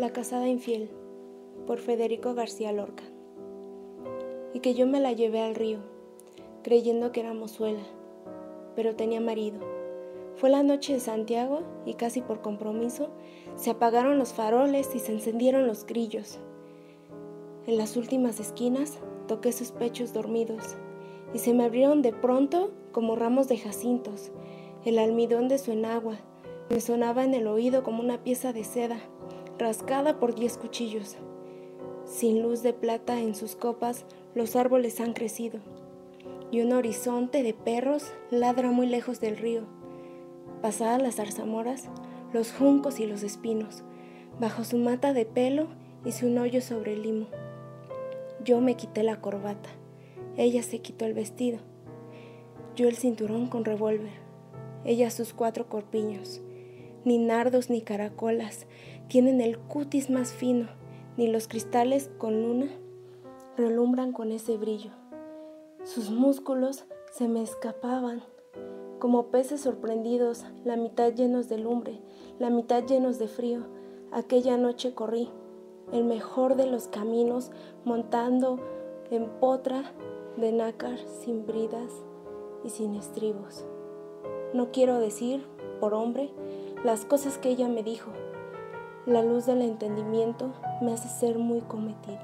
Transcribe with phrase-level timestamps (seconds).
[0.00, 0.88] La casada infiel
[1.66, 3.02] por Federico García Lorca.
[4.54, 5.80] Y que yo me la llevé al río,
[6.62, 7.82] creyendo que era mozuela,
[8.74, 9.60] pero tenía marido.
[10.36, 13.10] Fue la noche de Santiago y casi por compromiso
[13.56, 16.38] se apagaron los faroles y se encendieron los grillos.
[17.66, 20.76] En las últimas esquinas toqué sus pechos dormidos
[21.34, 24.32] y se me abrieron de pronto como ramos de jacintos.
[24.86, 26.16] El almidón de su enagua
[26.70, 28.98] me sonaba en el oído como una pieza de seda,
[29.60, 31.16] rascada por diez cuchillos.
[32.06, 35.60] Sin luz de plata en sus copas, los árboles han crecido,
[36.50, 39.62] y un horizonte de perros ladra muy lejos del río.
[40.62, 41.88] Pasadas las zarzamoras,
[42.32, 43.84] los juncos y los espinos,
[44.40, 45.68] bajo su mata de pelo
[46.04, 47.26] hice un hoyo sobre el limo.
[48.42, 49.68] Yo me quité la corbata,
[50.36, 51.58] ella se quitó el vestido,
[52.76, 54.12] yo el cinturón con revólver,
[54.84, 56.40] ella sus cuatro corpiños.
[57.02, 58.66] Ni nardos ni caracolas
[59.10, 60.68] tienen el cutis más fino,
[61.16, 62.68] ni los cristales con luna
[63.56, 64.92] relumbran con ese brillo.
[65.82, 68.22] Sus músculos se me escapaban
[69.00, 72.00] como peces sorprendidos, la mitad llenos de lumbre,
[72.38, 73.66] la mitad llenos de frío.
[74.12, 75.28] Aquella noche corrí
[75.92, 77.50] el mejor de los caminos
[77.84, 78.60] montando
[79.10, 79.92] en potra
[80.36, 81.90] de nácar sin bridas
[82.62, 83.64] y sin estribos.
[84.54, 85.44] No quiero decir,
[85.80, 86.30] por hombre,
[86.84, 88.12] las cosas que ella me dijo.
[89.10, 92.20] La luz del entendimiento me hace ser muy cometido.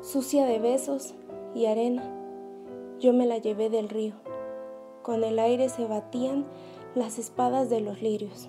[0.00, 1.14] Sucia de besos
[1.54, 2.02] y arena,
[2.98, 4.14] yo me la llevé del río.
[5.02, 6.44] Con el aire se batían
[6.96, 8.48] las espadas de los lirios.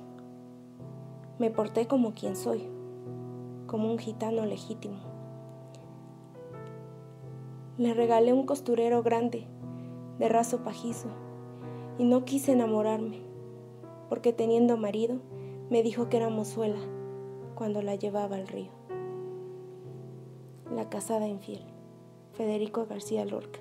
[1.38, 2.68] Me porté como quien soy,
[3.68, 4.98] como un gitano legítimo.
[7.78, 9.46] Le regalé un costurero grande,
[10.18, 11.10] de raso pajizo,
[12.00, 13.33] y no quise enamorarme,
[14.14, 15.16] porque teniendo marido,
[15.72, 16.78] me dijo que era mozuela
[17.56, 18.70] cuando la llevaba al río.
[20.72, 21.64] La casada infiel,
[22.34, 23.60] Federico García Lorca.